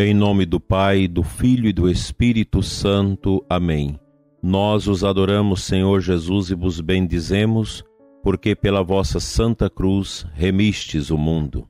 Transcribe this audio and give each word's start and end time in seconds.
Em 0.00 0.14
nome 0.14 0.46
do 0.46 0.60
Pai, 0.60 1.08
do 1.08 1.24
Filho 1.24 1.68
e 1.68 1.72
do 1.72 1.90
Espírito 1.90 2.62
Santo. 2.62 3.44
Amém. 3.50 3.98
Nós 4.40 4.86
os 4.86 5.02
adoramos, 5.02 5.64
Senhor 5.64 6.00
Jesus, 6.00 6.50
e 6.50 6.54
vos 6.54 6.80
bendizemos, 6.80 7.82
porque 8.22 8.54
pela 8.54 8.80
vossa 8.80 9.18
santa 9.18 9.68
cruz 9.68 10.24
remistes 10.34 11.10
o 11.10 11.18
mundo. 11.18 11.68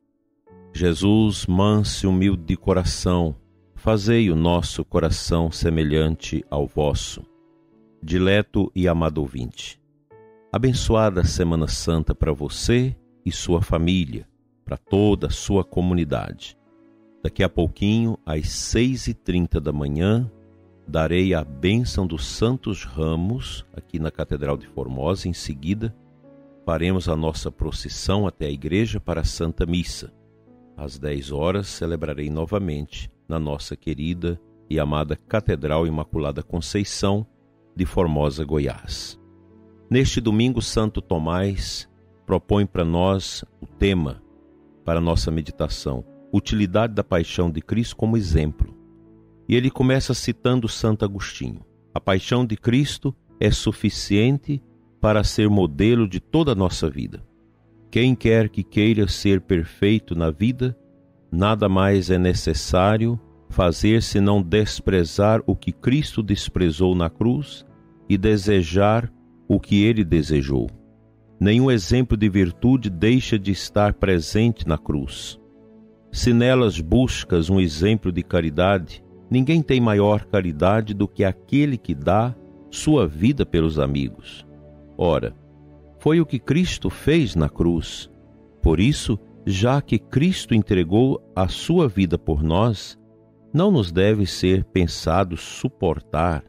Jesus, 0.75 1.46
manso 1.46 2.04
e 2.04 2.06
humilde 2.06 2.43
de 2.45 2.54
coração, 2.54 3.34
fazei 3.75 4.30
o 4.30 4.36
nosso 4.36 4.84
coração 4.84 5.50
semelhante 5.50 6.45
ao 6.50 6.66
vosso. 6.66 7.22
Dileto 8.02 8.70
e 8.74 8.86
amado 8.86 9.22
ouvinte, 9.22 9.80
abençoada 10.52 11.24
Semana 11.24 11.66
Santa 11.66 12.14
para 12.14 12.34
você 12.34 12.95
e 13.25 13.32
sua 13.32 13.63
família, 13.63 14.29
para 14.67 14.76
toda 14.76 15.29
a 15.29 15.31
sua 15.31 15.64
comunidade. 15.64 16.57
Daqui 17.22 17.43
a 17.43 17.49
pouquinho, 17.49 18.17
às 18.25 18.49
seis 18.49 19.08
e 19.08 19.14
trinta 19.14 19.61
da 19.61 19.72
manhã, 19.72 20.31
darei 20.86 21.35
a 21.35 21.43
bênção 21.43 22.07
dos 22.07 22.25
Santos 22.25 22.85
Ramos 22.85 23.67
aqui 23.75 23.99
na 23.99 24.11
Catedral 24.11 24.57
de 24.57 24.68
Formosa. 24.68 25.29
Em 25.29 25.32
seguida, 25.32 25.95
faremos 26.64 27.09
a 27.09 27.17
nossa 27.17 27.50
procissão 27.50 28.26
até 28.26 28.46
a 28.46 28.50
igreja 28.50 29.00
para 29.00 29.23
a 29.23 29.25
Santa 29.25 29.67
Missa. 29.67 30.12
Às 30.76 30.96
dez 30.96 31.32
horas, 31.32 31.67
celebrarei 31.67 32.31
novamente 32.31 33.11
na 33.28 33.39
nossa 33.39 33.77
querida 33.77 34.41
e 34.70 34.78
amada 34.78 35.17
Catedral 35.17 35.89
Imaculada 35.89 36.42
Conceição 36.42 37.27
de 37.75 37.84
Formosa, 37.84 38.45
Goiás. 38.45 39.19
Neste 39.91 40.20
domingo, 40.20 40.62
Santo 40.62 41.00
Tomás 41.00 41.89
propõe 42.25 42.64
para 42.64 42.84
nós 42.84 43.45
o 43.61 43.67
tema 43.67 44.23
para 44.85 45.01
nossa 45.01 45.31
meditação 45.31 46.05
utilidade 46.33 46.95
da 46.95 47.05
paixão 47.05 47.51
de 47.51 47.61
Cristo 47.61 47.97
como 47.97 48.17
exemplo. 48.17 48.77
E 49.48 49.55
ele 49.55 49.71
começa 49.71 50.12
citando 50.12 50.69
Santo 50.69 51.05
Agostinho. 51.05 51.65
A 51.95 52.01
paixão 52.01 52.45
de 52.45 52.57
Cristo 52.57 53.15
é 53.41 53.51
suficiente 53.51 54.62
para 55.01 55.25
ser 55.25 55.48
modelo 55.48 56.09
de 56.09 56.20
toda 56.20 56.53
a 56.53 56.55
nossa 56.55 56.91
vida. 56.91 57.25
Quem 57.91 58.15
quer 58.15 58.48
que 58.48 58.62
queira 58.62 59.09
ser 59.09 59.41
perfeito 59.41 60.15
na 60.15 60.31
vida, 60.31 60.77
nada 61.33 61.69
mais 61.69 62.11
é 62.11 62.19
necessário 62.19 63.19
fazer 63.48 64.03
senão 64.03 64.42
desprezar 64.42 65.42
o 65.47 65.57
que 65.57 65.73
Cristo 65.73 66.23
desprezou 66.23 66.95
na 66.95 67.09
cruz 67.09 67.65
e 68.09 68.19
desejar 68.19 69.11
o 69.48 69.59
que 69.59 69.83
ele 69.83 70.05
desejou. 70.05 70.69
Nenhum 71.41 71.70
exemplo 71.70 72.17
de 72.17 72.29
virtude 72.29 72.91
deixa 72.91 73.39
de 73.39 73.53
estar 73.53 73.95
presente 73.95 74.67
na 74.67 74.77
cruz. 74.77 75.38
Se 76.19 76.33
nelas 76.33 76.80
buscas 76.80 77.48
um 77.48 77.61
exemplo 77.61 78.11
de 78.11 78.24
caridade, 78.24 79.05
ninguém 79.30 79.62
tem 79.62 79.80
maior 79.80 80.24
caridade 80.24 80.92
do 80.92 81.06
que 81.06 81.22
aquele 81.22 81.78
que 81.78 81.94
dá 81.94 82.34
sua 82.72 83.06
vida 83.06 83.47
pelos 83.47 83.78
amigos. 83.78 84.44
Ora, 84.96 85.33
foi 86.00 86.20
o 86.20 86.27
que 86.27 86.41
Cristo 86.41 86.91
fez 86.91 87.36
na 87.36 87.48
cruz. 87.48 88.11
Por 88.61 88.80
isso, 88.80 89.16
já 89.46 89.80
que 89.80 89.96
Cristo 89.96 90.56
entregou 90.56 91.22
a 91.36 91.46
sua 91.46 91.86
vida 91.86 92.19
por 92.19 92.42
nós, 92.42 92.98
não 93.55 93.70
nos 93.70 93.92
deve 93.92 94.27
ser 94.27 94.64
pensado 94.64 95.36
suportar 95.36 96.42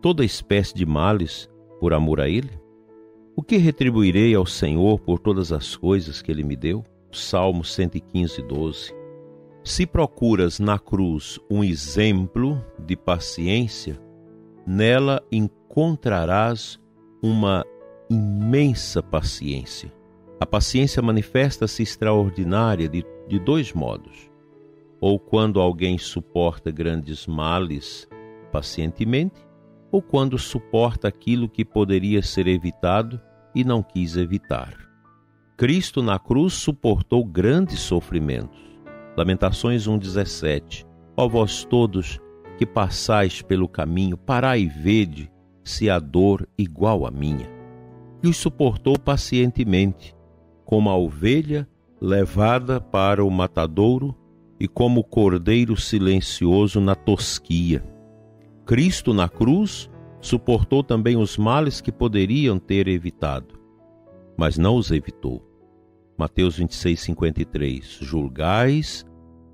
toda 0.00 0.24
espécie 0.24 0.76
de 0.76 0.86
males 0.86 1.50
por 1.80 1.92
amor 1.92 2.20
a 2.20 2.28
Ele? 2.28 2.52
O 3.34 3.42
que 3.42 3.56
retribuirei 3.56 4.32
ao 4.32 4.46
Senhor 4.46 5.00
por 5.00 5.18
todas 5.18 5.50
as 5.50 5.74
coisas 5.74 6.22
que 6.22 6.30
Ele 6.30 6.44
me 6.44 6.54
deu? 6.54 6.84
Salmo 7.12 7.62
115, 7.62 8.42
12. 8.42 8.94
Se 9.62 9.86
procuras 9.86 10.58
na 10.58 10.78
cruz 10.78 11.38
um 11.50 11.62
exemplo 11.62 12.64
de 12.78 12.96
paciência, 12.96 14.00
nela 14.66 15.22
encontrarás 15.30 16.80
uma 17.22 17.64
imensa 18.10 19.02
paciência. 19.02 19.92
A 20.40 20.46
paciência 20.46 21.00
manifesta-se 21.02 21.82
extraordinária 21.82 22.88
de, 22.88 23.04
de 23.28 23.38
dois 23.38 23.72
modos. 23.72 24.30
Ou 25.00 25.18
quando 25.18 25.60
alguém 25.60 25.98
suporta 25.98 26.70
grandes 26.70 27.26
males 27.26 28.08
pacientemente, 28.50 29.46
ou 29.90 30.00
quando 30.00 30.38
suporta 30.38 31.08
aquilo 31.08 31.48
que 31.48 31.64
poderia 31.64 32.22
ser 32.22 32.48
evitado 32.48 33.20
e 33.54 33.62
não 33.62 33.82
quis 33.82 34.16
evitar. 34.16 34.91
Cristo 35.62 36.02
na 36.02 36.18
cruz 36.18 36.54
suportou 36.54 37.24
grandes 37.24 37.78
sofrimentos. 37.78 38.60
Lamentações 39.16 39.86
1,17 39.86 40.84
Ó 41.16 41.28
vós 41.28 41.64
todos 41.64 42.18
que 42.58 42.66
passais 42.66 43.42
pelo 43.42 43.68
caminho, 43.68 44.16
parai 44.16 44.62
e 44.62 44.66
vede 44.66 45.30
se 45.62 45.88
há 45.88 46.00
dor 46.00 46.48
igual 46.58 47.06
à 47.06 47.12
minha. 47.12 47.48
E 48.24 48.26
os 48.26 48.38
suportou 48.38 48.98
pacientemente, 48.98 50.16
como 50.64 50.90
a 50.90 50.96
ovelha 50.96 51.68
levada 52.00 52.80
para 52.80 53.24
o 53.24 53.30
matadouro 53.30 54.16
e 54.58 54.66
como 54.66 54.98
o 55.02 55.04
cordeiro 55.04 55.76
silencioso 55.76 56.80
na 56.80 56.96
tosquia. 56.96 57.84
Cristo 58.66 59.14
na 59.14 59.28
cruz 59.28 59.88
suportou 60.20 60.82
também 60.82 61.16
os 61.16 61.38
males 61.38 61.80
que 61.80 61.92
poderiam 61.92 62.58
ter 62.58 62.88
evitado, 62.88 63.60
mas 64.36 64.58
não 64.58 64.74
os 64.74 64.90
evitou. 64.90 65.51
Mateus 66.22 66.56
26, 66.56 67.00
53. 67.00 67.98
Julgais 68.00 69.04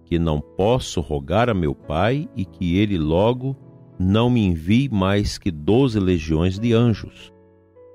que 0.05 0.19
não 0.19 0.39
posso 0.39 1.01
rogar 1.01 1.49
a 1.49 1.55
meu 1.55 1.75
Pai 1.75 2.29
e 2.37 2.45
que 2.45 2.77
ele 2.77 2.99
logo 2.99 3.57
não 3.99 4.29
me 4.29 4.45
envie 4.45 4.87
mais 4.91 5.39
que 5.39 5.51
doze 5.51 5.99
legiões 5.99 6.59
de 6.59 6.75
anjos. 6.75 7.33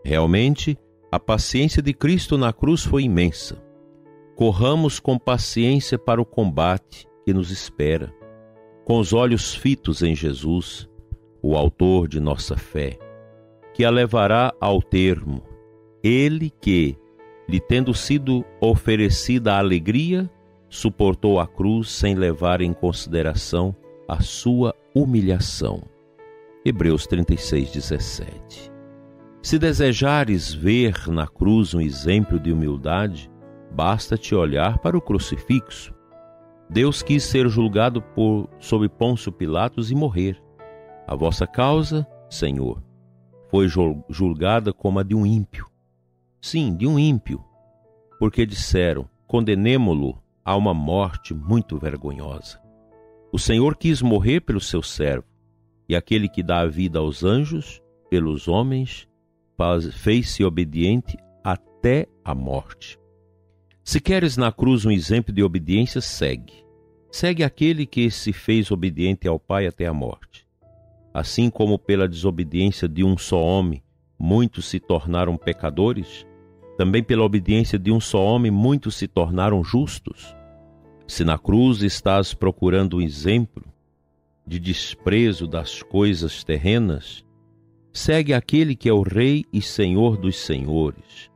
Realmente, 0.04 0.76
a 1.12 1.20
paciência 1.20 1.84
de 1.84 1.94
Cristo 1.94 2.36
na 2.36 2.52
cruz 2.52 2.84
foi 2.84 3.04
imensa. 3.04 3.64
Corramos 4.36 5.00
com 5.00 5.20
paciência 5.20 6.00
para 6.00 6.20
o 6.20 6.26
combate 6.26 7.06
que 7.24 7.32
nos 7.32 7.52
espera, 7.52 8.12
com 8.86 8.98
os 8.98 9.14
olhos 9.14 9.54
fitos 9.54 10.02
em 10.02 10.16
Jesus, 10.16 10.90
o 11.44 11.56
Autor 11.56 12.08
de 12.08 12.20
nossa 12.20 12.58
fé, 12.58 12.98
que 13.72 13.86
a 13.86 13.92
levará 13.92 14.52
ao 14.60 14.82
termo. 14.82 15.44
Ele 16.04 16.50
que, 16.50 16.98
lhe 17.54 17.60
tendo 17.60 17.94
sido 17.94 18.44
oferecida 18.60 19.54
a 19.54 19.60
alegria, 19.60 20.28
suportou 20.68 21.40
a 21.40 21.46
cruz 21.46 21.92
sem 21.92 22.16
levar 22.16 22.62
em 22.62 22.74
consideração 22.74 23.76
a 24.08 24.24
sua 24.24 24.74
humilhação. 24.96 25.84
Hebreus 26.66 27.06
36, 27.06 27.72
17. 27.72 28.72
Se 29.44 29.60
desejares 29.60 30.52
ver 30.52 31.08
na 31.10 31.28
cruz 31.28 31.76
um 31.76 31.80
exemplo 31.80 32.40
de 32.40 32.52
humildade, 32.52 33.30
basta-te 33.72 34.34
olhar 34.34 34.80
para 34.80 34.98
o 34.98 35.02
crucifixo. 35.02 35.94
Deus 36.68 37.04
quis 37.04 37.22
ser 37.22 37.48
julgado 37.50 38.02
por 38.02 38.50
sob 38.58 38.90
Pôncio 38.90 39.32
Pilatos 39.32 39.92
e 39.92 39.96
morrer. 39.96 40.42
A 41.06 41.14
vossa 41.14 41.46
causa, 41.46 42.04
Senhor, 42.32 42.82
foi 43.52 43.68
julgada 44.10 44.74
como 44.74 44.98
a 44.98 45.04
de 45.04 45.14
um 45.14 45.24
ímpio 45.24 45.72
sim, 46.44 46.76
de 46.76 46.86
um 46.86 47.00
ímpio, 47.00 47.44
porque 48.20 48.46
disseram: 48.46 49.10
condenemo-lo 49.26 50.22
a 50.44 50.56
uma 50.56 50.74
morte 50.74 51.34
muito 51.34 51.80
vergonhosa. 51.80 52.62
O 53.32 53.40
Senhor 53.40 53.76
quis 53.78 54.02
morrer 54.02 54.42
pelo 54.42 54.60
seu 54.60 54.84
servo, 54.84 55.26
e 55.88 55.96
aquele 55.96 56.28
que 56.28 56.44
dá 56.44 56.60
a 56.60 56.68
vida 56.68 57.00
aos 57.00 57.24
anjos, 57.24 57.82
pelos 58.10 58.48
homens, 58.48 59.08
fez-se 59.94 60.44
obediente 60.44 61.18
até 61.44 62.08
a 62.24 62.36
morte. 62.36 63.00
Se 63.84 64.00
queres 64.00 64.38
na 64.38 64.52
cruz 64.52 64.86
um 64.86 64.92
exemplo 64.92 65.34
de 65.34 65.42
obediência, 65.42 66.02
segue. 66.02 66.64
Segue 67.12 67.44
aquele 67.44 67.86
que 67.86 68.12
se 68.12 68.34
fez 68.34 68.70
obediente 68.70 69.28
ao 69.28 69.40
Pai 69.40 69.66
até 69.66 69.86
a 69.86 69.94
morte. 69.94 70.46
Assim 71.14 71.50
como 71.50 71.80
pela 71.80 72.08
desobediência 72.08 72.88
de 72.88 73.04
um 73.04 73.18
só 73.18 73.42
homem 73.42 73.84
muitos 74.18 74.66
se 74.66 74.80
tornaram 74.80 75.36
pecadores, 75.36 76.26
também 76.84 77.02
pela 77.02 77.24
obediência 77.24 77.80
de 77.80 77.94
um 77.94 78.00
só 78.02 78.22
homem 78.22 78.52
muitos 78.52 78.96
se 78.96 79.08
tornaram 79.08 79.64
justos. 79.64 80.36
Se 81.08 81.24
na 81.24 81.38
cruz 81.38 81.82
estás 81.82 82.34
procurando 82.34 82.98
um 82.98 83.02
exemplo 83.02 83.64
de 84.46 84.60
desprezo 84.60 85.48
das 85.48 85.82
coisas 85.82 86.44
terrenas, 86.44 87.24
segue 87.94 88.34
aquele 88.34 88.76
que 88.76 88.90
é 88.90 88.94
o 88.94 89.02
Rei 89.02 89.46
e 89.54 89.62
Senhor 89.62 90.18
dos 90.18 90.36
Senhores, 90.36 91.32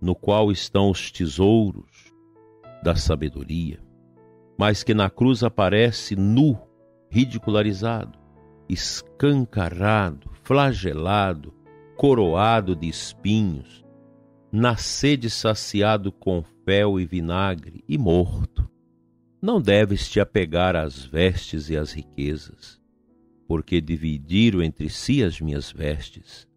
no 0.00 0.14
qual 0.14 0.52
estão 0.52 0.88
os 0.88 1.10
tesouros 1.10 2.12
da 2.80 2.94
sabedoria, 2.94 3.80
mas 4.56 4.84
que 4.84 4.94
na 4.94 5.10
cruz 5.10 5.42
aparece 5.42 6.14
nu, 6.14 6.56
ridicularizado, 7.10 8.16
escancarado, 8.68 10.30
flagelado, 10.44 11.52
coroado 11.96 12.76
de 12.76 12.86
espinhos, 12.86 13.84
na 14.50 14.76
sede 14.76 15.28
saciado 15.28 16.10
com 16.12 16.42
fel 16.64 16.98
e 17.00 17.06
vinagre 17.06 17.84
e 17.88 17.98
morto. 17.98 18.68
Não 19.40 19.60
deves 19.60 20.08
te 20.08 20.18
apegar 20.18 20.74
às 20.74 21.04
vestes 21.04 21.68
e 21.68 21.76
às 21.76 21.92
riquezas, 21.92 22.80
porque 23.46 23.80
dividiram 23.80 24.62
entre 24.62 24.88
si 24.88 25.22
as 25.22 25.40
minhas 25.40 25.70
vestes, 25.70 26.48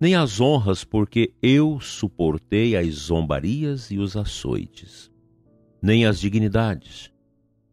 nem 0.00 0.14
às 0.14 0.40
honras, 0.40 0.84
porque 0.84 1.32
eu 1.40 1.80
suportei 1.80 2.76
as 2.76 2.88
zombarias 2.94 3.90
e 3.90 3.98
os 3.98 4.16
açoites, 4.16 5.10
nem 5.80 6.06
as 6.06 6.18
dignidades, 6.18 7.12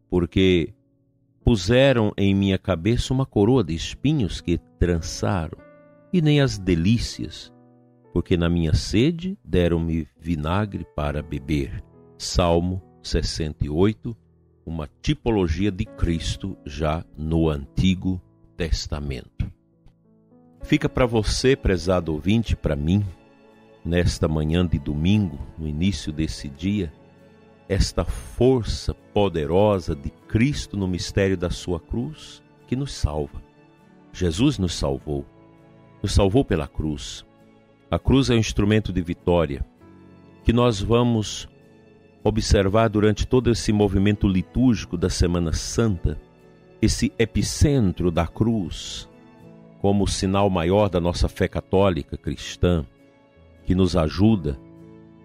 porque 0.08 0.72
puseram 1.44 2.12
em 2.16 2.34
minha 2.34 2.58
cabeça 2.58 3.12
uma 3.12 3.26
coroa 3.26 3.64
de 3.64 3.74
espinhos 3.74 4.40
que 4.40 4.58
trançaram, 4.78 5.58
e 6.12 6.20
nem 6.20 6.40
as 6.40 6.58
delícias, 6.58 7.51
porque 8.12 8.36
na 8.36 8.48
minha 8.48 8.74
sede 8.74 9.38
deram-me 9.44 10.06
vinagre 10.20 10.86
para 10.94 11.22
beber. 11.22 11.82
Salmo 12.18 12.80
68, 13.02 14.16
uma 14.64 14.88
tipologia 15.00 15.72
de 15.72 15.84
Cristo 15.84 16.56
já 16.64 17.04
no 17.16 17.48
Antigo 17.48 18.20
Testamento. 18.56 19.50
Fica 20.62 20.88
para 20.88 21.06
você, 21.06 21.56
prezado 21.56 22.12
ouvinte, 22.12 22.54
para 22.54 22.76
mim, 22.76 23.04
nesta 23.84 24.28
manhã 24.28 24.64
de 24.64 24.78
domingo, 24.78 25.38
no 25.58 25.66
início 25.66 26.12
desse 26.12 26.48
dia, 26.48 26.92
esta 27.68 28.04
força 28.04 28.94
poderosa 28.94 29.96
de 29.96 30.10
Cristo 30.28 30.76
no 30.76 30.86
mistério 30.86 31.36
da 31.36 31.50
sua 31.50 31.80
cruz 31.80 32.42
que 32.66 32.76
nos 32.76 32.92
salva. 32.92 33.42
Jesus 34.12 34.58
nos 34.58 34.74
salvou, 34.74 35.24
nos 36.02 36.12
salvou 36.12 36.44
pela 36.44 36.68
cruz. 36.68 37.24
A 37.92 37.98
cruz 37.98 38.30
é 38.30 38.34
um 38.34 38.38
instrumento 38.38 38.90
de 38.90 39.02
vitória 39.02 39.62
que 40.44 40.50
nós 40.50 40.80
vamos 40.80 41.46
observar 42.24 42.88
durante 42.88 43.26
todo 43.26 43.50
esse 43.50 43.70
movimento 43.70 44.26
litúrgico 44.26 44.96
da 44.96 45.10
Semana 45.10 45.52
Santa, 45.52 46.18
esse 46.80 47.12
epicentro 47.18 48.10
da 48.10 48.26
cruz, 48.26 49.06
como 49.78 50.08
sinal 50.08 50.48
maior 50.48 50.88
da 50.88 50.98
nossa 50.98 51.28
fé 51.28 51.46
católica 51.46 52.16
cristã, 52.16 52.82
que 53.66 53.74
nos 53.74 53.94
ajuda 53.94 54.58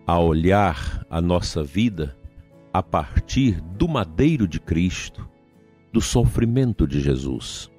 a 0.05 0.19
olhar 0.19 1.05
a 1.09 1.21
nossa 1.21 1.63
vida 1.63 2.17
a 2.73 2.83
partir 2.83 3.61
do 3.61 3.87
madeiro 3.87 4.45
de 4.45 4.59
Cristo, 4.59 5.25
do 5.89 6.01
sofrimento 6.01 6.85
de 6.85 6.99
Jesus. 6.99 7.71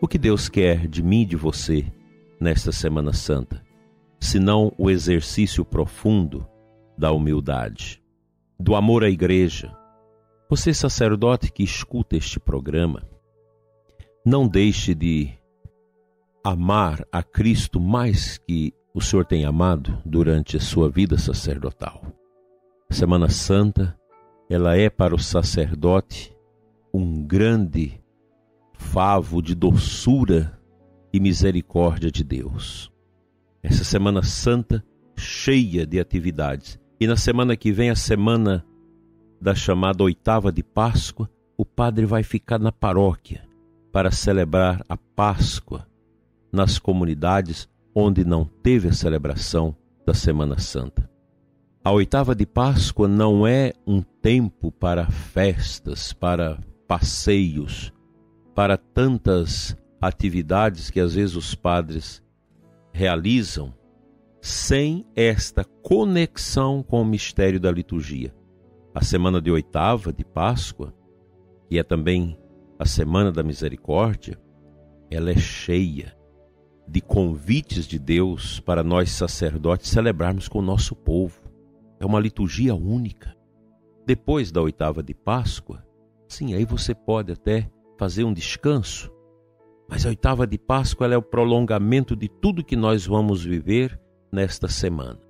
O 0.00 0.06
que 0.06 0.16
Deus 0.16 0.48
quer 0.48 0.86
de 0.86 1.02
mim 1.02 1.22
e 1.22 1.26
de 1.26 1.34
você 1.34 1.92
nesta 2.38 2.70
Semana 2.70 3.12
Santa, 3.12 3.71
senão 4.22 4.72
o 4.78 4.88
exercício 4.88 5.64
profundo 5.64 6.46
da 6.96 7.10
humildade 7.10 8.00
do 8.58 8.76
amor 8.76 9.02
à 9.02 9.10
igreja. 9.10 9.76
Você, 10.48 10.72
sacerdote 10.72 11.50
que 11.50 11.64
escuta 11.64 12.16
este 12.16 12.38
programa, 12.38 13.02
não 14.24 14.46
deixe 14.46 14.94
de 14.94 15.32
amar 16.44 17.04
a 17.10 17.20
Cristo 17.20 17.80
mais 17.80 18.38
que 18.38 18.72
o 18.94 19.00
Senhor 19.00 19.24
tem 19.24 19.44
amado 19.44 20.00
durante 20.06 20.56
a 20.56 20.60
sua 20.60 20.88
vida 20.88 21.18
sacerdotal. 21.18 22.00
Semana 22.90 23.28
Santa, 23.28 23.98
ela 24.48 24.76
é 24.76 24.88
para 24.88 25.16
o 25.16 25.18
sacerdote 25.18 26.32
um 26.94 27.26
grande 27.26 28.00
favo 28.74 29.42
de 29.42 29.56
doçura 29.56 30.60
e 31.12 31.18
misericórdia 31.18 32.10
de 32.10 32.22
Deus. 32.22 32.91
Essa 33.62 33.84
Semana 33.84 34.22
Santa 34.24 34.84
cheia 35.16 35.86
de 35.86 36.00
atividades 36.00 36.80
e 36.98 37.06
na 37.06 37.16
semana 37.16 37.56
que 37.56 37.70
vem, 37.70 37.90
a 37.90 37.96
semana 37.96 38.64
da 39.40 39.54
chamada 39.54 40.02
oitava 40.02 40.50
de 40.50 40.62
Páscoa, 40.62 41.30
o 41.56 41.64
padre 41.64 42.06
vai 42.06 42.22
ficar 42.22 42.58
na 42.58 42.72
paróquia 42.72 43.42
para 43.92 44.10
celebrar 44.10 44.82
a 44.88 44.96
Páscoa 44.96 45.86
nas 46.52 46.78
comunidades 46.78 47.68
onde 47.94 48.24
não 48.24 48.44
teve 48.44 48.88
a 48.88 48.92
celebração 48.92 49.76
da 50.06 50.14
Semana 50.14 50.58
Santa. 50.58 51.08
A 51.84 51.90
oitava 51.90 52.34
de 52.34 52.46
Páscoa 52.46 53.08
não 53.08 53.46
é 53.46 53.72
um 53.86 54.00
tempo 54.00 54.70
para 54.70 55.10
festas, 55.10 56.12
para 56.12 56.58
passeios, 56.86 57.92
para 58.54 58.76
tantas 58.76 59.76
atividades 60.00 60.90
que 60.90 61.00
às 61.00 61.14
vezes 61.14 61.36
os 61.36 61.54
padres 61.54 62.21
realizam 62.92 63.74
sem 64.40 65.06
esta 65.14 65.64
conexão 65.64 66.82
com 66.82 67.00
o 67.00 67.04
mistério 67.04 67.60
da 67.60 67.70
liturgia. 67.70 68.34
A 68.94 69.02
semana 69.02 69.40
de 69.40 69.50
oitava 69.50 70.12
de 70.12 70.24
Páscoa, 70.24 70.92
que 71.68 71.78
é 71.78 71.82
também 71.82 72.38
a 72.78 72.84
semana 72.84 73.30
da 73.30 73.42
misericórdia, 73.42 74.38
ela 75.10 75.30
é 75.30 75.36
cheia 75.36 76.16
de 76.86 77.00
convites 77.00 77.86
de 77.86 77.98
Deus 77.98 78.60
para 78.60 78.82
nós 78.82 79.10
sacerdotes 79.12 79.88
celebrarmos 79.88 80.48
com 80.48 80.58
o 80.58 80.62
nosso 80.62 80.94
povo. 80.94 81.40
É 82.00 82.04
uma 82.04 82.20
liturgia 82.20 82.74
única. 82.74 83.34
Depois 84.04 84.50
da 84.50 84.60
oitava 84.60 85.02
de 85.02 85.14
Páscoa, 85.14 85.86
sim, 86.28 86.54
aí 86.54 86.64
você 86.64 86.94
pode 86.94 87.32
até 87.32 87.70
fazer 87.96 88.24
um 88.24 88.32
descanso. 88.32 89.12
Mas 89.92 90.06
a 90.06 90.08
oitava 90.08 90.46
de 90.46 90.56
Páscoa 90.56 91.06
é 91.12 91.18
o 91.18 91.20
prolongamento 91.20 92.16
de 92.16 92.26
tudo 92.26 92.64
que 92.64 92.74
nós 92.74 93.06
vamos 93.06 93.44
viver 93.44 94.00
nesta 94.32 94.66
semana. 94.66 95.20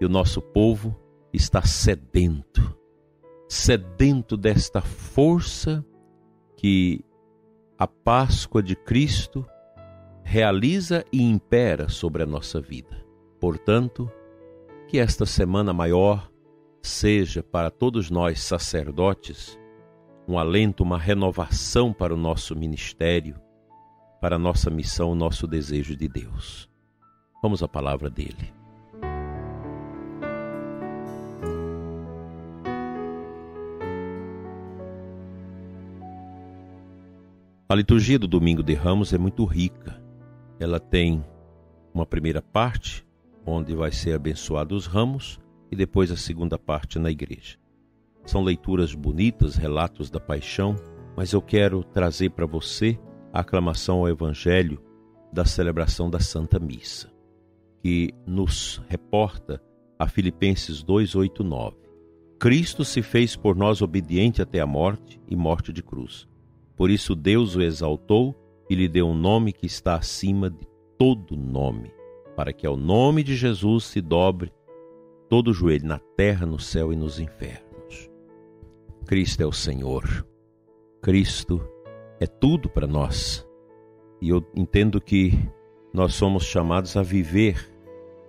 E 0.00 0.06
o 0.06 0.08
nosso 0.08 0.40
povo 0.40 0.96
está 1.32 1.62
sedento, 1.62 2.78
sedento 3.48 4.36
desta 4.36 4.80
força 4.80 5.84
que 6.56 7.04
a 7.76 7.88
Páscoa 7.88 8.62
de 8.62 8.76
Cristo 8.76 9.44
realiza 10.22 11.04
e 11.12 11.20
impera 11.20 11.88
sobre 11.88 12.22
a 12.22 12.26
nossa 12.26 12.60
vida. 12.60 13.04
Portanto, 13.40 14.08
que 14.86 15.00
esta 15.00 15.26
semana 15.26 15.72
maior 15.72 16.30
seja 16.80 17.42
para 17.42 17.68
todos 17.68 18.12
nós 18.12 18.44
sacerdotes 18.44 19.58
um 20.28 20.38
alento, 20.38 20.84
uma 20.84 20.98
renovação 20.98 21.92
para 21.92 22.14
o 22.14 22.16
nosso 22.16 22.54
ministério, 22.54 23.47
para 24.20 24.36
a 24.36 24.38
nossa 24.38 24.70
missão, 24.70 25.14
nosso 25.14 25.46
desejo 25.46 25.96
de 25.96 26.08
Deus. 26.08 26.68
Vamos 27.42 27.62
à 27.62 27.68
palavra 27.68 28.10
dele. 28.10 28.52
A 37.68 37.74
liturgia 37.74 38.18
do 38.18 38.26
Domingo 38.26 38.62
de 38.62 38.72
Ramos 38.72 39.12
é 39.12 39.18
muito 39.18 39.44
rica. 39.44 40.02
Ela 40.58 40.80
tem 40.80 41.22
uma 41.92 42.06
primeira 42.06 42.40
parte, 42.40 43.06
onde 43.44 43.74
vai 43.74 43.92
ser 43.92 44.14
abençoados 44.14 44.86
os 44.86 44.92
ramos, 44.92 45.38
e 45.70 45.76
depois 45.76 46.10
a 46.10 46.16
segunda 46.16 46.58
parte 46.58 46.98
na 46.98 47.10
igreja. 47.10 47.58
São 48.24 48.42
leituras 48.42 48.94
bonitas, 48.94 49.56
relatos 49.56 50.10
da 50.10 50.18
paixão, 50.18 50.76
mas 51.14 51.32
eu 51.32 51.42
quero 51.42 51.84
trazer 51.84 52.30
para 52.30 52.46
você 52.46 52.98
aclamação 53.40 53.98
ao 53.98 54.08
Evangelho 54.08 54.80
da 55.32 55.44
celebração 55.44 56.08
da 56.08 56.20
Santa 56.20 56.58
Missa 56.58 57.18
que 57.82 58.12
nos 58.26 58.82
reporta 58.88 59.62
a 59.98 60.06
Filipenses 60.06 60.82
2:8-9. 60.82 61.74
Cristo 62.38 62.84
se 62.84 63.02
fez 63.02 63.34
por 63.34 63.56
nós 63.56 63.82
obediente 63.82 64.40
até 64.40 64.60
a 64.60 64.66
morte 64.66 65.20
e 65.28 65.34
morte 65.34 65.72
de 65.72 65.82
cruz. 65.82 66.28
Por 66.76 66.90
isso 66.90 67.14
Deus 67.14 67.56
o 67.56 67.62
exaltou 67.62 68.34
e 68.70 68.74
lhe 68.74 68.88
deu 68.88 69.08
um 69.08 69.14
nome 69.14 69.52
que 69.52 69.66
está 69.66 69.96
acima 69.96 70.48
de 70.48 70.66
todo 70.96 71.36
nome, 71.36 71.90
para 72.36 72.52
que 72.52 72.66
ao 72.66 72.76
nome 72.76 73.24
de 73.24 73.34
Jesus 73.34 73.84
se 73.84 74.00
dobre 74.00 74.52
todo 75.28 75.48
o 75.48 75.54
joelho 75.54 75.86
na 75.86 75.98
terra, 75.98 76.46
no 76.46 76.58
céu 76.58 76.92
e 76.92 76.96
nos 76.96 77.18
infernos. 77.18 78.08
Cristo 79.06 79.40
é 79.42 79.46
o 79.46 79.52
Senhor. 79.52 80.26
Cristo 81.02 81.60
é 82.20 82.26
tudo 82.26 82.68
para 82.68 82.86
nós. 82.86 83.46
E 84.20 84.28
eu 84.28 84.44
entendo 84.54 85.00
que 85.00 85.32
nós 85.92 86.14
somos 86.14 86.44
chamados 86.44 86.96
a 86.96 87.02
viver 87.02 87.72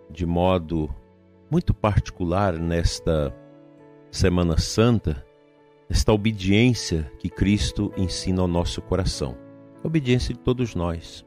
de 0.09 0.25
modo 0.25 0.89
muito 1.49 1.73
particular 1.73 2.53
nesta 2.53 3.35
Semana 4.11 4.57
Santa, 4.57 5.25
esta 5.89 6.11
obediência 6.13 7.11
que 7.19 7.29
Cristo 7.29 7.91
ensina 7.97 8.41
ao 8.41 8.47
nosso 8.47 8.81
coração. 8.81 9.35
A 9.83 9.87
obediência 9.87 10.33
de 10.33 10.39
todos 10.39 10.75
nós. 10.75 11.25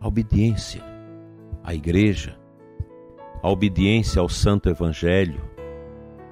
A 0.00 0.08
obediência 0.08 0.82
à 1.62 1.74
igreja, 1.74 2.38
a 3.42 3.50
obediência 3.50 4.20
ao 4.20 4.28
Santo 4.28 4.68
Evangelho. 4.68 5.40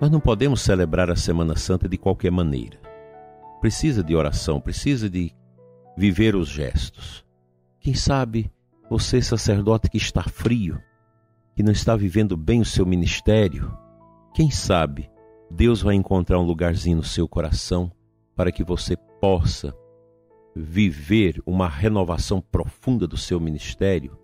Nós 0.01 0.11
não 0.11 0.21
podemos 0.21 0.61
celebrar 0.61 1.11
a 1.11 1.17
Semana 1.17 1.57
Santa 1.57 1.89
de 1.89 1.99
qualquer 1.99 2.31
maneira. 2.31 2.81
Precisa 3.61 4.03
de 4.03 4.15
oração, 4.15 4.61
precisa 4.61 5.11
de 5.11 5.33
viver 5.99 6.37
os 6.37 6.49
gestos. 6.49 7.25
Quem 7.81 7.93
sabe 7.93 8.53
você, 8.89 9.21
sacerdote 9.21 9.91
que 9.91 9.97
está 9.97 10.23
frio, 10.23 10.81
que 11.57 11.63
não 11.63 11.73
está 11.73 11.97
vivendo 11.97 12.37
bem 12.37 12.61
o 12.61 12.65
seu 12.65 12.87
ministério, 12.87 13.77
quem 14.33 14.49
sabe 14.49 15.11
Deus 15.51 15.83
vai 15.83 15.97
encontrar 15.97 16.39
um 16.39 16.45
lugarzinho 16.45 16.99
no 16.99 17.03
seu 17.03 17.27
coração 17.27 17.91
para 18.37 18.53
que 18.53 18.63
você 18.63 18.97
possa 19.21 19.77
viver 20.55 21.43
uma 21.45 21.69
renovação 21.69 22.41
profunda 22.41 23.05
do 23.05 23.17
seu 23.17 23.41
ministério, 23.41 24.17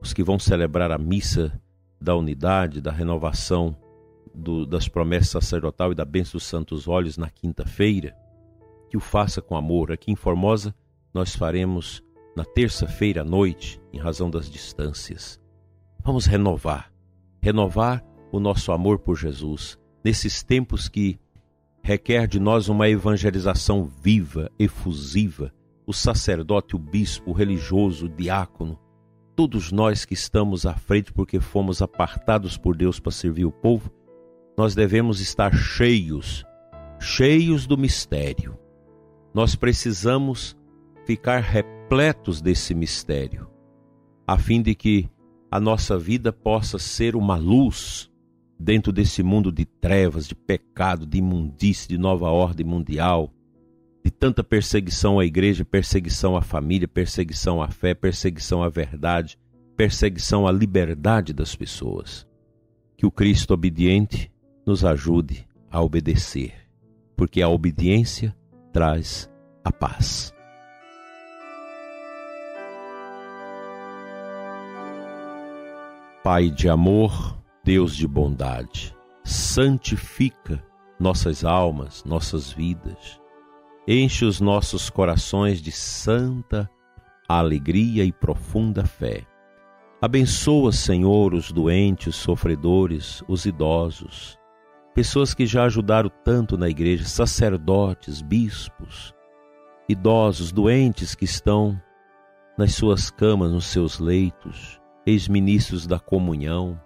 os 0.00 0.12
que 0.12 0.24
vão 0.24 0.40
celebrar 0.40 0.90
a 0.90 0.98
missa 0.98 1.52
da 2.00 2.16
unidade, 2.16 2.80
da 2.80 2.90
renovação 2.90 3.76
do, 4.34 4.66
das 4.66 4.88
promessas 4.88 5.28
sacerdotal 5.28 5.92
e 5.92 5.94
da 5.94 6.04
bênção 6.04 6.32
dos 6.32 6.44
santos 6.44 6.88
olhos 6.88 7.16
na 7.16 7.30
quinta-feira, 7.30 8.12
que 8.90 8.96
o 8.96 9.00
faça 9.00 9.40
com 9.40 9.56
amor. 9.56 9.92
Aqui 9.92 10.10
em 10.10 10.16
Formosa, 10.16 10.74
nós 11.16 11.34
faremos 11.34 12.02
na 12.36 12.44
terça-feira 12.44 13.22
à 13.22 13.24
noite, 13.24 13.80
em 13.90 13.98
razão 13.98 14.28
das 14.28 14.50
distâncias. 14.50 15.40
Vamos 16.04 16.26
renovar, 16.26 16.92
renovar 17.40 18.04
o 18.30 18.38
nosso 18.38 18.70
amor 18.70 18.98
por 18.98 19.16
Jesus 19.16 19.78
nesses 20.04 20.42
tempos 20.42 20.90
que 20.90 21.18
requer 21.82 22.26
de 22.26 22.38
nós 22.38 22.68
uma 22.68 22.86
evangelização 22.86 23.86
viva, 23.86 24.50
efusiva. 24.58 25.54
O 25.86 25.92
sacerdote, 25.94 26.76
o 26.76 26.78
bispo, 26.78 27.30
o 27.30 27.32
religioso, 27.32 28.04
o 28.04 28.08
diácono, 28.10 28.78
todos 29.34 29.72
nós 29.72 30.04
que 30.04 30.12
estamos 30.12 30.66
à 30.66 30.74
frente 30.74 31.14
porque 31.14 31.40
fomos 31.40 31.80
apartados 31.80 32.58
por 32.58 32.76
Deus 32.76 33.00
para 33.00 33.12
servir 33.12 33.46
o 33.46 33.52
povo, 33.52 33.90
nós 34.54 34.74
devemos 34.74 35.18
estar 35.20 35.54
cheios, 35.54 36.44
cheios 37.00 37.66
do 37.66 37.78
mistério. 37.78 38.58
Nós 39.32 39.54
precisamos 39.54 40.54
ficar 41.06 41.38
repletos 41.38 42.42
desse 42.42 42.74
mistério, 42.74 43.48
a 44.26 44.36
fim 44.36 44.60
de 44.60 44.74
que 44.74 45.08
a 45.48 45.60
nossa 45.60 45.96
vida 45.96 46.32
possa 46.32 46.80
ser 46.80 47.14
uma 47.14 47.36
luz 47.36 48.10
dentro 48.58 48.92
desse 48.92 49.22
mundo 49.22 49.52
de 49.52 49.64
trevas, 49.64 50.26
de 50.26 50.34
pecado, 50.34 51.06
de 51.06 51.18
imundície, 51.18 51.88
de 51.88 51.96
nova 51.96 52.28
ordem 52.28 52.66
mundial, 52.66 53.32
de 54.04 54.10
tanta 54.10 54.42
perseguição 54.42 55.20
à 55.20 55.24
igreja, 55.24 55.64
perseguição 55.64 56.36
à 56.36 56.42
família, 56.42 56.88
perseguição 56.88 57.62
à 57.62 57.68
fé, 57.68 57.94
perseguição 57.94 58.64
à 58.64 58.68
verdade, 58.68 59.38
perseguição 59.76 60.44
à 60.44 60.50
liberdade 60.50 61.32
das 61.32 61.54
pessoas. 61.54 62.26
Que 62.96 63.06
o 63.06 63.12
Cristo 63.12 63.54
obediente 63.54 64.32
nos 64.66 64.84
ajude 64.84 65.46
a 65.70 65.80
obedecer, 65.80 66.52
porque 67.16 67.42
a 67.42 67.48
obediência 67.48 68.34
traz 68.72 69.30
a 69.62 69.70
paz. 69.70 70.35
Pai 76.26 76.50
de 76.50 76.68
amor, 76.68 77.38
Deus 77.62 77.94
de 77.94 78.04
bondade, 78.04 78.92
santifica 79.22 80.60
nossas 80.98 81.44
almas, 81.44 82.02
nossas 82.04 82.50
vidas. 82.50 83.20
Enche 83.86 84.24
os 84.24 84.40
nossos 84.40 84.90
corações 84.90 85.62
de 85.62 85.70
santa 85.70 86.68
alegria 87.28 88.04
e 88.04 88.10
profunda 88.10 88.84
fé. 88.84 89.24
Abençoa, 90.02 90.72
Senhor, 90.72 91.32
os 91.32 91.52
doentes, 91.52 92.08
os 92.08 92.16
sofredores, 92.16 93.22
os 93.28 93.46
idosos, 93.46 94.36
pessoas 94.96 95.32
que 95.32 95.46
já 95.46 95.62
ajudaram 95.62 96.10
tanto 96.24 96.58
na 96.58 96.68
igreja, 96.68 97.04
sacerdotes, 97.04 98.20
bispos, 98.20 99.14
idosos, 99.88 100.50
doentes 100.50 101.14
que 101.14 101.24
estão 101.24 101.80
nas 102.58 102.74
suas 102.74 103.12
camas, 103.12 103.52
nos 103.52 103.66
seus 103.66 104.00
leitos, 104.00 104.80
ex-ministros 105.06 105.86
da 105.86 106.00
comunhão, 106.00 106.80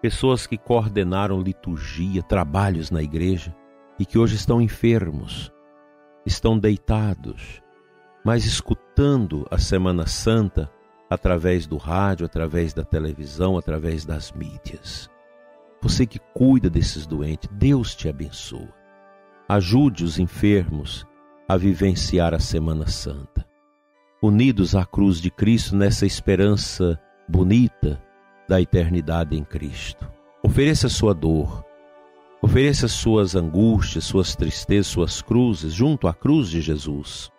pessoas 0.00 0.46
que 0.46 0.56
coordenaram 0.56 1.40
liturgia, 1.40 2.22
trabalhos 2.22 2.90
na 2.90 3.02
igreja 3.02 3.54
e 3.98 4.06
que 4.06 4.18
hoje 4.18 4.34
estão 4.34 4.60
enfermos, 4.60 5.52
estão 6.24 6.58
deitados, 6.58 7.62
mas 8.24 8.46
escutando 8.46 9.46
a 9.50 9.58
Semana 9.58 10.06
Santa 10.06 10.70
através 11.10 11.66
do 11.66 11.76
rádio, 11.76 12.24
através 12.24 12.72
da 12.72 12.82
televisão, 12.82 13.58
através 13.58 14.04
das 14.04 14.32
mídias. 14.32 15.10
Você 15.82 16.06
que 16.06 16.18
cuida 16.32 16.70
desses 16.70 17.06
doentes, 17.06 17.50
Deus 17.52 17.94
te 17.94 18.08
abençoa. 18.08 18.72
Ajude 19.46 20.02
os 20.02 20.18
enfermos 20.18 21.06
a 21.46 21.58
vivenciar 21.58 22.32
a 22.32 22.40
Semana 22.40 22.86
Santa. 22.86 23.46
Unidos 24.22 24.74
à 24.74 24.86
cruz 24.86 25.20
de 25.20 25.30
Cristo 25.30 25.76
nessa 25.76 26.06
esperança 26.06 26.98
bonita 27.28 28.00
da 28.48 28.60
eternidade 28.60 29.36
em 29.36 29.44
Cristo. 29.44 30.10
Ofereça 30.42 30.88
sua 30.88 31.14
dor, 31.14 31.64
ofereça 32.42 32.86
suas 32.88 33.34
angústias, 33.34 34.04
suas 34.04 34.36
tristezas, 34.36 34.88
suas 34.88 35.22
cruzes 35.22 35.72
junto 35.72 36.06
à 36.06 36.14
cruz 36.14 36.50
de 36.50 36.60
Jesus. 36.60 37.30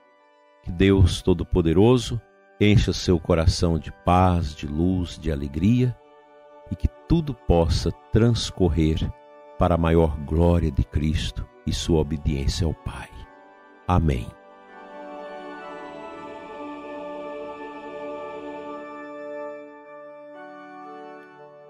Que 0.64 0.72
Deus 0.72 1.22
Todo-Poderoso 1.22 2.20
encha 2.60 2.92
seu 2.92 3.20
coração 3.20 3.78
de 3.78 3.92
paz, 4.04 4.56
de 4.56 4.66
luz, 4.66 5.20
de 5.20 5.32
alegria 5.32 5.96
e 6.72 6.76
que 6.76 6.88
tudo 7.08 7.34
possa 7.34 7.92
transcorrer 8.12 8.98
para 9.60 9.76
a 9.76 9.78
maior 9.78 10.18
glória 10.22 10.72
de 10.72 10.84
Cristo 10.84 11.48
e 11.68 11.74
sua 11.74 12.00
obediência 12.00 12.66
ao 12.66 12.74
Pai. 12.74 13.10
Amém. 13.88 14.28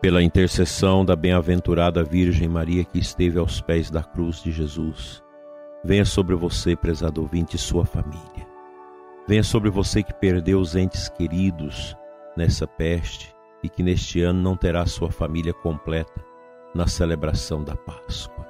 Pela 0.05 0.21
intercessão 0.21 1.03
da 1.03 1.15
bem-aventurada 1.15 2.03
Virgem 2.03 2.47
Maria 2.47 2.83
que 2.83 2.99
esteve 2.99 3.39
aos 3.39 3.59
pés 3.59 3.89
da 3.89 4.03
cruz 4.03 4.39
de 4.39 4.51
Jesus, 4.51 5.23
venha 5.83 6.05
sobre 6.05 6.35
você, 6.35 6.75
prezado 6.75 7.21
ouvinte, 7.21 7.55
e 7.55 7.57
sua 7.57 7.87
família. 7.87 8.47
Venha 9.27 9.41
sobre 9.41 9.71
você 9.71 10.03
que 10.03 10.13
perdeu 10.13 10.59
os 10.59 10.75
entes 10.75 11.09
queridos 11.09 11.97
nessa 12.37 12.67
peste 12.67 13.35
e 13.63 13.67
que 13.67 13.81
neste 13.81 14.21
ano 14.21 14.39
não 14.39 14.55
terá 14.55 14.85
sua 14.85 15.09
família 15.09 15.55
completa 15.55 16.23
na 16.75 16.85
celebração 16.85 17.63
da 17.63 17.75
Páscoa. 17.75 18.45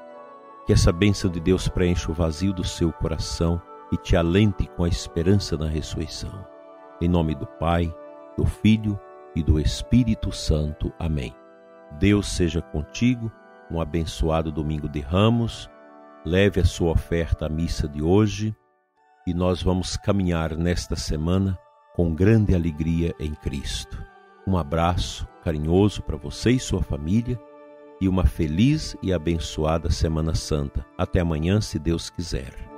Que 0.65 0.73
essa 0.73 0.91
bênção 0.91 1.31
de 1.31 1.39
Deus 1.39 1.69
preencha 1.69 2.11
o 2.11 2.13
vazio 2.13 2.51
do 2.51 2.65
seu 2.65 2.91
coração 2.91 3.61
e 3.93 3.95
te 3.95 4.17
alente 4.17 4.67
com 4.75 4.83
a 4.83 4.89
esperança 4.89 5.55
na 5.55 5.69
ressurreição. 5.69 6.45
Em 7.01 7.07
nome 7.07 7.33
do 7.33 7.47
Pai, 7.47 7.95
do 8.37 8.45
Filho 8.45 8.99
e 9.33 9.41
do 9.41 9.57
Espírito 9.57 10.33
Santo. 10.33 10.91
Amém. 10.99 11.33
Deus 11.99 12.27
seja 12.27 12.61
contigo, 12.61 13.31
um 13.71 13.79
abençoado 13.79 14.51
domingo 14.51 14.89
de 14.89 14.99
ramos. 14.99 15.69
Leve 16.25 16.59
a 16.59 16.65
sua 16.65 16.91
oferta 16.91 17.45
à 17.45 17.49
missa 17.49 17.87
de 17.87 18.01
hoje 18.01 18.55
e 19.25 19.33
nós 19.33 19.61
vamos 19.61 19.95
caminhar 19.95 20.55
nesta 20.55 20.95
semana 20.95 21.57
com 21.95 22.13
grande 22.13 22.53
alegria 22.53 23.13
em 23.19 23.33
Cristo. 23.33 24.03
Um 24.45 24.57
abraço 24.57 25.27
carinhoso 25.43 26.01
para 26.01 26.17
você 26.17 26.51
e 26.51 26.59
sua 26.59 26.83
família 26.83 27.39
e 28.01 28.09
uma 28.09 28.25
feliz 28.25 28.95
e 29.01 29.13
abençoada 29.13 29.89
Semana 29.89 30.35
Santa. 30.35 30.85
Até 30.97 31.21
amanhã, 31.21 31.61
se 31.61 31.79
Deus 31.79 32.09
quiser. 32.09 32.74